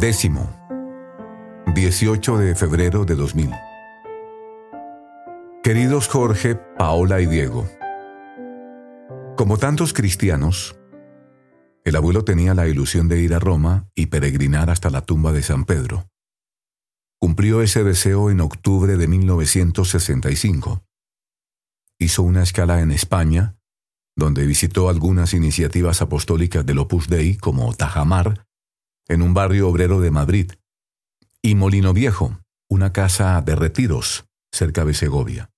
[0.00, 0.48] Décimo,
[1.74, 3.50] 18 de febrero de 2000.
[5.62, 7.68] Queridos Jorge, Paola y Diego,
[9.36, 10.78] como tantos cristianos,
[11.84, 15.42] el abuelo tenía la ilusión de ir a Roma y peregrinar hasta la tumba de
[15.42, 16.08] San Pedro.
[17.18, 20.84] Cumplió ese deseo en octubre de 1965.
[21.98, 23.55] Hizo una escala en España,
[24.16, 28.46] donde visitó algunas iniciativas apostólicas del Opus Dei como Tajamar,
[29.08, 30.52] en un barrio obrero de Madrid,
[31.42, 35.50] y Molino Viejo, una casa de retiros cerca de Segovia.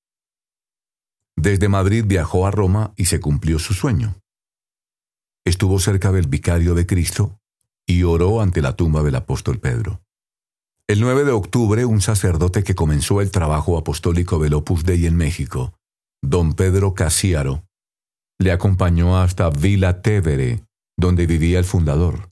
[1.37, 4.17] Desde Madrid viajó a Roma y se cumplió su sueño.
[5.47, 7.39] Estuvo cerca del vicario de Cristo
[7.87, 10.03] y oró ante la tumba del apóstol Pedro.
[10.89, 15.17] El 9 de octubre, un sacerdote que comenzó el trabajo apostólico del Opus Dei en
[15.17, 15.75] México,
[16.23, 17.68] don Pedro Casiaro,
[18.41, 20.65] le acompañó hasta Villa Tevere,
[20.97, 22.31] donde vivía el fundador.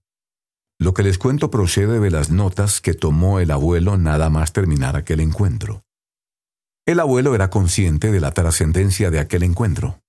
[0.78, 4.94] Lo que les cuento procede de las notas que tomó el abuelo nada más terminar
[4.94, 5.82] aquel encuentro.
[6.86, 10.00] El abuelo era consciente de la trascendencia de aquel encuentro.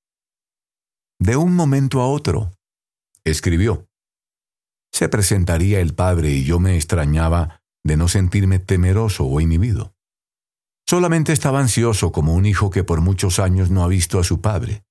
[1.19, 2.51] De un momento a otro,
[3.23, 3.87] escribió,
[4.91, 9.93] se presentaría el padre y yo me extrañaba de no sentirme temeroso o inhibido.
[10.87, 14.41] Solamente estaba ansioso como un hijo que por muchos años no ha visto a su
[14.41, 14.83] padre.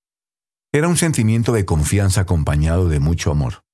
[0.77, 3.65] Era un sentimiento de confianza acompañado de mucho amor.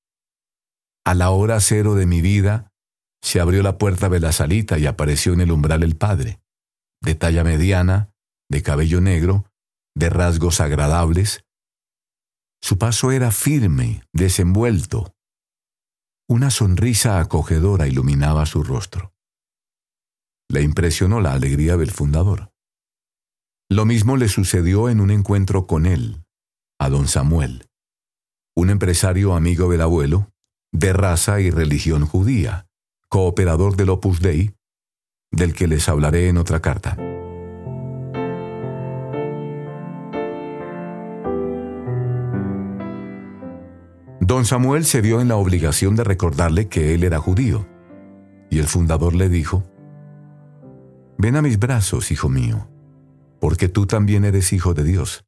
[1.05, 2.73] A la hora cero de mi vida,
[3.21, 6.41] se abrió la puerta de la salita y apareció en el umbral el padre
[7.01, 8.15] de talla mediana,
[8.49, 9.51] de cabello negro,
[9.97, 11.45] de rasgos agradables.
[12.63, 15.13] Su paso era firme, desenvuelto.
[16.29, 19.13] Una sonrisa acogedora iluminaba su rostro.
[20.49, 22.53] Le impresionó la alegría del fundador.
[23.69, 26.23] Lo mismo le sucedió en un encuentro con él,
[26.83, 27.69] a don Samuel,
[28.57, 30.33] un empresario amigo del abuelo,
[30.73, 32.67] de raza y religión judía,
[33.09, 34.57] cooperador del Opus Dei,
[35.31, 36.97] del que les hablaré en otra carta.
[44.21, 47.65] Don Samuel se vio en la obligación de recordarle que él era judío,
[48.51, 49.63] y el fundador le dijo,
[51.17, 52.69] Ven a mis brazos, hijo mío,
[53.39, 55.25] porque tú también eres hijo de Dios.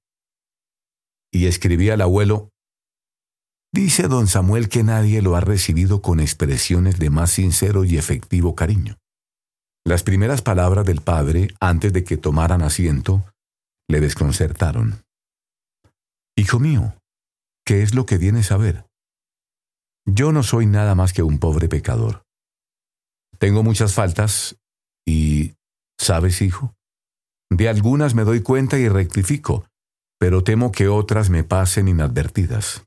[1.35, 2.49] Y escribía al abuelo,
[3.75, 8.55] Dice don Samuel que nadie lo ha recibido con expresiones de más sincero y efectivo
[8.55, 8.99] cariño.
[9.85, 13.25] Las primeras palabras del padre, antes de que tomaran asiento,
[13.91, 15.03] le desconcertaron.
[16.37, 16.95] Hijo mío,
[17.67, 18.87] ¿qué es lo que vienes a ver?
[20.07, 22.23] Yo no soy nada más que un pobre pecador.
[23.41, 24.57] Tengo muchas faltas
[25.05, 25.55] y,
[25.99, 26.75] ¿sabes, hijo?
[27.51, 29.67] De algunas me doy cuenta y rectifico,
[30.25, 32.87] pero temo que otras me pasen inadvertidas.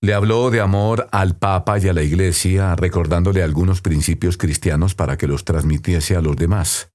[0.00, 5.18] Le habló de amor al Papa y a la Iglesia, recordándole algunos principios cristianos para
[5.18, 6.94] que los transmitiese a los demás.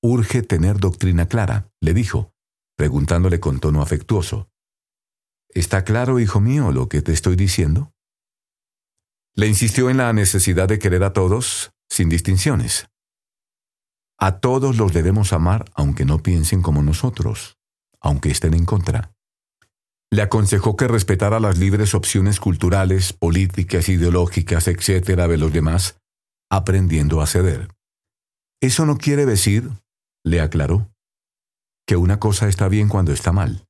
[0.00, 2.32] Urge tener doctrina clara, le dijo,
[2.76, 4.48] preguntándole con tono afectuoso.
[5.48, 7.92] ¿Está claro, hijo mío, lo que te estoy diciendo?
[9.34, 12.86] Le insistió en la necesidad de querer a todos, sin distinciones.
[14.20, 17.56] A todos los debemos amar aunque no piensen como nosotros,
[18.00, 19.12] aunque estén en contra
[20.12, 26.00] le aconsejó que respetara las libres opciones culturales, políticas, ideológicas, etcétera, de los demás,
[26.50, 27.68] aprendiendo a ceder.
[28.60, 29.70] Eso no quiere decir,
[30.24, 30.90] le aclaró,
[31.86, 33.66] que una cosa está bien cuando está mal.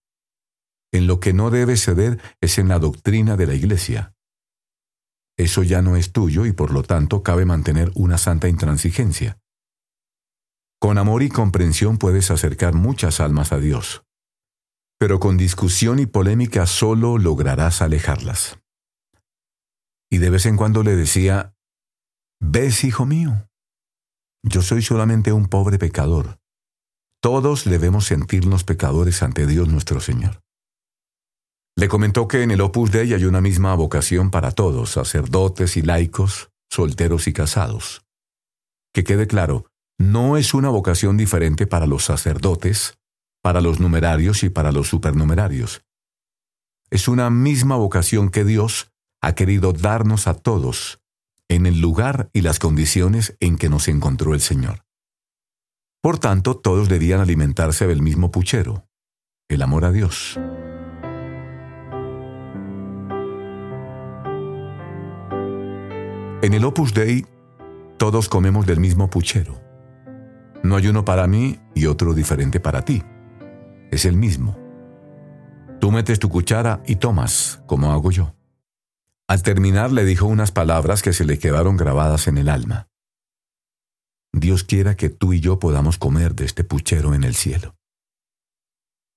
[0.92, 4.14] En lo que no debe ceder es en la doctrina de la Iglesia.
[5.38, 9.38] Eso ya no es tuyo y por lo tanto cabe mantener una santa intransigencia.
[10.80, 14.02] Con amor y comprensión puedes acercar muchas almas a Dios
[15.00, 18.58] pero con discusión y polémica solo lograrás alejarlas.
[20.12, 21.54] Y de vez en cuando le decía,
[22.38, 23.48] ¿ves, hijo mío?
[24.42, 26.38] Yo soy solamente un pobre pecador.
[27.22, 30.42] Todos debemos sentirnos pecadores ante Dios nuestro Señor.
[31.78, 35.82] Le comentó que en el Opus Dei hay una misma vocación para todos, sacerdotes y
[35.82, 38.04] laicos, solteros y casados.
[38.92, 39.64] Que quede claro,
[39.98, 42.99] no es una vocación diferente para los sacerdotes,
[43.42, 45.82] para los numerarios y para los supernumerarios.
[46.90, 48.92] Es una misma vocación que Dios
[49.22, 51.00] ha querido darnos a todos
[51.48, 54.84] en el lugar y las condiciones en que nos encontró el Señor.
[56.02, 58.88] Por tanto, todos debían alimentarse del mismo puchero,
[59.48, 60.38] el amor a Dios.
[66.42, 67.26] En el Opus Dei,
[67.98, 69.60] todos comemos del mismo puchero.
[70.62, 73.02] No hay uno para mí y otro diferente para ti
[73.90, 74.56] es el mismo.
[75.80, 78.34] Tú metes tu cuchara y tomas, como hago yo.
[79.28, 82.88] Al terminar le dijo unas palabras que se le quedaron grabadas en el alma.
[84.32, 87.76] Dios quiera que tú y yo podamos comer de este puchero en el cielo.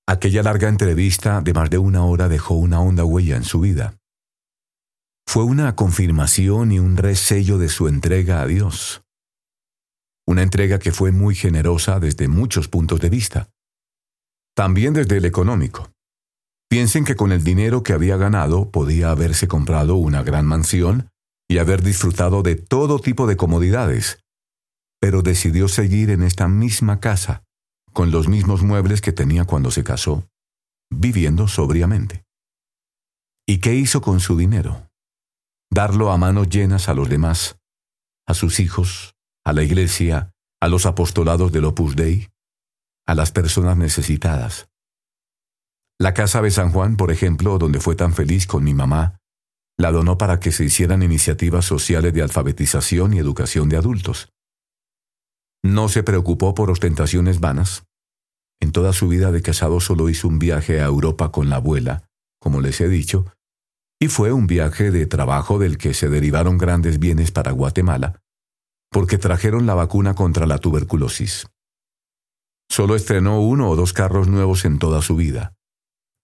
[0.07, 3.97] Aquella larga entrevista de más de una hora dejó una honda huella en su vida.
[5.25, 9.03] Fue una confirmación y un resello de su entrega a Dios.
[10.25, 13.52] Una entrega que fue muy generosa desde muchos puntos de vista.
[14.55, 15.91] También desde el económico.
[16.69, 21.09] Piensen que con el dinero que había ganado podía haberse comprado una gran mansión
[21.49, 24.23] y haber disfrutado de todo tipo de comodidades,
[24.99, 27.43] pero decidió seguir en esta misma casa,
[27.93, 30.27] con los mismos muebles que tenía cuando se casó,
[30.89, 32.23] viviendo sobriamente.
[33.47, 34.89] ¿Y qué hizo con su dinero?
[35.71, 37.57] Darlo a manos llenas a los demás,
[38.27, 39.15] a sus hijos,
[39.45, 42.29] a la iglesia, a los apostolados del Opus Dei,
[43.05, 44.69] a las personas necesitadas.
[45.99, 49.19] La casa de San Juan, por ejemplo, donde fue tan feliz con mi mamá,
[49.77, 54.29] la donó para que se hicieran iniciativas sociales de alfabetización y educación de adultos.
[55.63, 57.83] No se preocupó por ostentaciones vanas.
[58.61, 62.05] En toda su vida de casado solo hizo un viaje a Europa con la abuela,
[62.39, 63.25] como les he dicho,
[63.99, 68.21] y fue un viaje de trabajo del que se derivaron grandes bienes para Guatemala,
[68.91, 71.47] porque trajeron la vacuna contra la tuberculosis.
[72.73, 75.53] Solo estrenó uno o dos carros nuevos en toda su vida.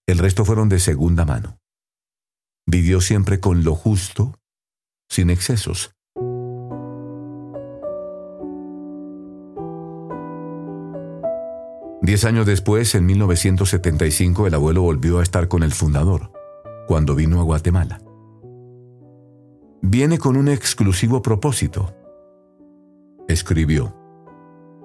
[0.08, 1.60] El resto fueron de segunda mano.
[2.66, 4.34] Vivió siempre con lo justo,
[5.08, 5.92] sin excesos,
[12.02, 16.32] Diez años después, en 1975, el abuelo volvió a estar con el fundador,
[16.88, 18.00] cuando vino a Guatemala.
[19.82, 21.94] Viene con un exclusivo propósito.
[23.28, 23.99] Escribió,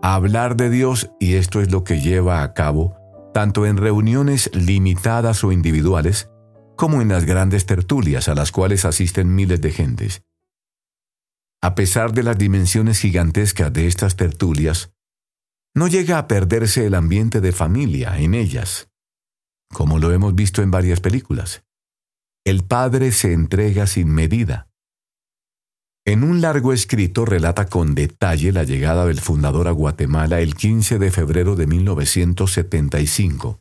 [0.02, 2.96] hablar de Dios y esto es lo que lleva a cabo
[3.36, 6.30] tanto en reuniones limitadas o individuales,
[6.78, 10.24] como en las grandes tertulias a las cuales asisten miles de gentes.
[11.62, 14.94] A pesar de las dimensiones gigantescas de estas tertulias,
[15.76, 18.88] no llega a perderse el ambiente de familia en ellas,
[19.70, 21.66] como lo hemos visto en varias películas.
[22.46, 24.70] El padre se entrega sin medida.
[26.07, 31.00] En un largo escrito relata con detalle la llegada del fundador a Guatemala el 15
[31.00, 33.60] de febrero de 1975.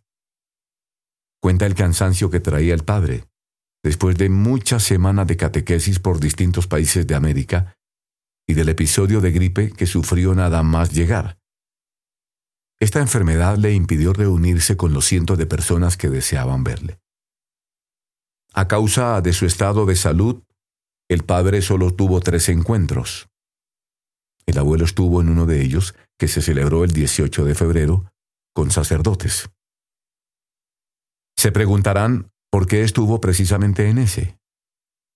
[1.41, 3.25] Cuenta el cansancio que traía el padre,
[3.83, 7.79] después de muchas semanas de catequesis por distintos países de América,
[8.47, 11.39] y del episodio de gripe que sufrió nada más llegar.
[12.79, 17.01] Esta enfermedad le impidió reunirse con los cientos de personas que deseaban verle.
[18.53, 20.43] A causa de su estado de salud,
[21.09, 23.29] el padre solo tuvo tres encuentros.
[24.47, 28.11] El abuelo estuvo en uno de ellos, que se celebró el 18 de febrero,
[28.55, 29.51] con sacerdotes.
[31.37, 34.39] Se preguntarán por qué estuvo precisamente en ese.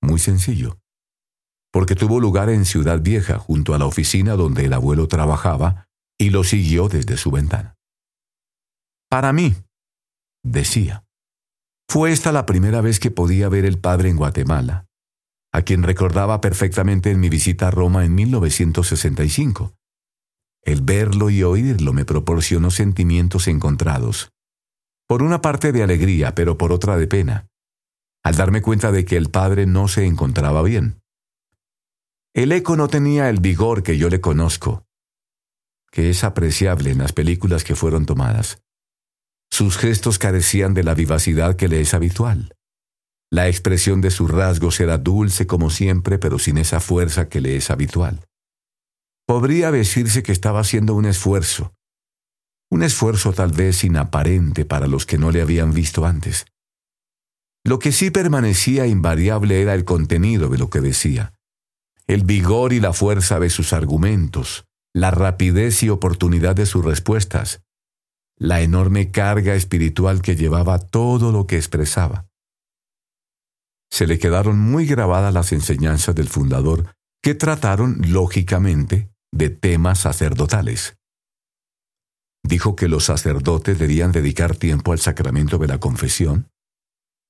[0.03, 0.79] Muy sencillo.
[1.73, 5.87] Porque tuvo lugar en Ciudad Vieja, junto a la oficina donde el abuelo trabajaba,
[6.19, 7.77] y lo siguió desde su ventana.
[9.09, 9.55] Para mí,
[10.43, 11.05] decía,
[11.89, 14.88] fue esta la primera vez que podía ver el padre en Guatemala,
[15.53, 19.75] a quien recordaba perfectamente en mi visita a Roma en 1965.
[20.63, 24.31] El verlo y oírlo me proporcionó sentimientos encontrados.
[25.07, 27.49] Por una parte de alegría, pero por otra de pena,
[28.23, 31.01] al darme cuenta de que el padre no se encontraba bien.
[32.35, 34.85] El eco no tenía el vigor que yo le conozco,
[35.91, 38.63] que es apreciable en las películas que fueron tomadas.
[39.51, 42.55] Sus gestos carecían de la vivacidad que le es habitual.
[43.31, 47.57] La expresión de sus rasgos era dulce como siempre, pero sin esa fuerza que le
[47.57, 48.25] es habitual.
[49.27, 51.75] Podría decirse que estaba haciendo un esfuerzo,
[52.71, 56.47] un esfuerzo tal vez inaparente para los que no le habían visto antes.
[57.65, 61.35] Lo que sí permanecía invariable era el contenido de lo que decía,
[62.07, 67.61] el vigor y la fuerza de sus argumentos, la rapidez y oportunidad de sus respuestas,
[68.39, 72.28] la enorme carga espiritual que llevaba todo lo que expresaba.
[73.91, 80.97] Se le quedaron muy grabadas las enseñanzas del fundador que trataron, lógicamente, de temas sacerdotales.
[82.45, 86.49] Dijo que los sacerdotes debían dedicar tiempo al sacramento de la confesión,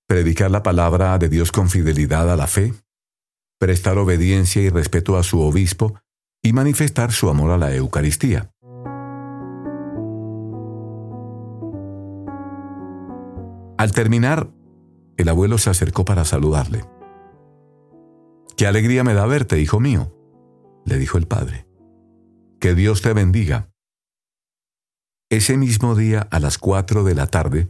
[0.06, 2.74] predicar la palabra de Dios con fidelidad a la fe,
[3.58, 5.98] prestar obediencia y respeto a su obispo
[6.42, 8.50] y manifestar su amor a la Eucaristía.
[13.76, 14.48] Al terminar,
[15.18, 16.84] el abuelo se acercó para saludarle.
[18.56, 20.14] Qué alegría me da verte, hijo mío,
[20.86, 21.66] le dijo el padre.
[22.60, 23.70] Que Dios te bendiga.
[25.28, 27.68] Ese mismo día, a las cuatro de la tarde,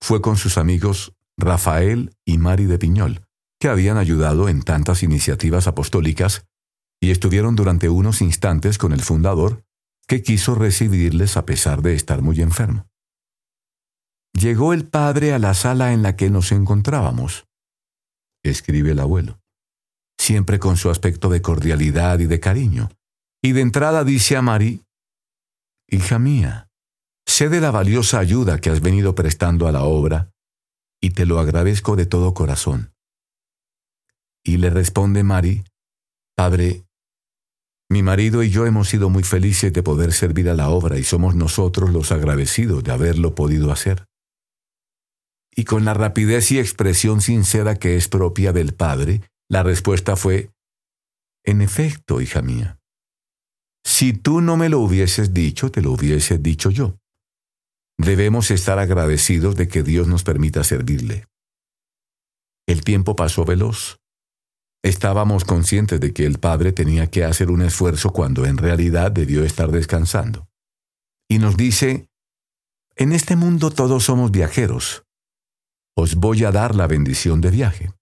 [0.00, 3.22] fue con sus amigos Rafael y Mari de Piñol,
[3.58, 6.44] que habían ayudado en tantas iniciativas apostólicas
[7.00, 9.64] y estuvieron durante unos instantes con el fundador,
[10.06, 12.91] que quiso recibirles a pesar de estar muy enfermo.
[14.34, 17.46] Llegó el padre a la sala en la que nos encontrábamos,
[18.42, 19.40] escribe el abuelo,
[20.18, 22.90] siempre con su aspecto de cordialidad y de cariño,
[23.42, 24.82] y de entrada dice a Mari,
[25.88, 26.68] Hija mía,
[27.26, 30.30] sé de la valiosa ayuda que has venido prestando a la obra,
[31.02, 32.94] y te lo agradezco de todo corazón.
[34.42, 35.64] Y le responde Mari,
[36.34, 36.84] Padre,
[37.90, 41.04] mi marido y yo hemos sido muy felices de poder servir a la obra y
[41.04, 44.06] somos nosotros los agradecidos de haberlo podido hacer.
[45.54, 50.50] Y con la rapidez y expresión sincera que es propia del Padre, la respuesta fue,
[51.44, 52.78] En efecto, hija mía,
[53.84, 56.96] si tú no me lo hubieses dicho, te lo hubiese dicho yo.
[57.98, 61.26] Debemos estar agradecidos de que Dios nos permita servirle.
[62.66, 63.98] El tiempo pasó veloz.
[64.84, 69.44] Estábamos conscientes de que el Padre tenía que hacer un esfuerzo cuando en realidad debió
[69.44, 70.48] estar descansando.
[71.28, 72.08] Y nos dice,
[72.96, 75.04] en este mundo todos somos viajeros.
[75.94, 77.92] Os voy a dar la bendición de viaje.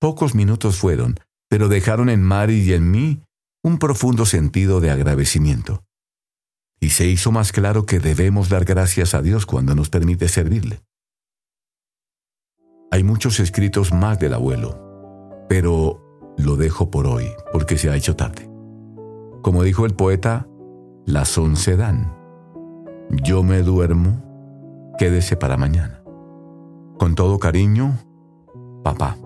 [0.00, 3.22] Pocos minutos fueron, pero dejaron en Mari y en mí
[3.62, 5.84] un profundo sentido de agradecimiento.
[6.80, 10.80] Y se hizo más claro que debemos dar gracias a Dios cuando nos permite servirle.
[12.90, 18.16] Hay muchos escritos más del abuelo, pero lo dejo por hoy porque se ha hecho
[18.16, 18.48] tarde.
[19.42, 20.46] Como dijo el poeta,
[21.04, 22.16] las once dan.
[23.10, 25.95] Yo me duermo, quédese para mañana.
[26.98, 27.98] Con todo cariño,
[28.82, 29.16] papá.